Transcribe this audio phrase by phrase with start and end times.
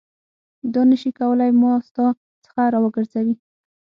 [0.73, 2.05] دا نه شي کولای ما ستا
[2.45, 3.35] څخه راوګرځوي.